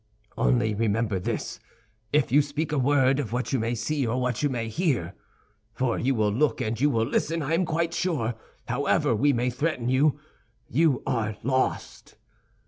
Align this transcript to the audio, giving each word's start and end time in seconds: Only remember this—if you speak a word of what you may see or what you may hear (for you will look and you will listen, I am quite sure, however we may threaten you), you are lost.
Only 0.35 0.73
remember 0.73 1.19
this—if 1.19 2.31
you 2.31 2.41
speak 2.41 2.71
a 2.71 2.79
word 2.79 3.19
of 3.19 3.31
what 3.31 3.53
you 3.53 3.59
may 3.59 3.75
see 3.75 4.07
or 4.07 4.19
what 4.19 4.41
you 4.41 4.49
may 4.49 4.67
hear 4.67 5.13
(for 5.75 5.99
you 5.99 6.15
will 6.15 6.31
look 6.31 6.59
and 6.59 6.81
you 6.81 6.89
will 6.89 7.05
listen, 7.05 7.43
I 7.43 7.53
am 7.53 7.65
quite 7.65 7.93
sure, 7.93 8.33
however 8.67 9.15
we 9.15 9.31
may 9.31 9.51
threaten 9.51 9.89
you), 9.89 10.19
you 10.67 11.03
are 11.05 11.37
lost. 11.43 12.15